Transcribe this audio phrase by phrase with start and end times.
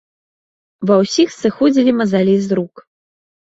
[0.93, 2.87] Ва ўсіх сыходзілі мазалі з рук.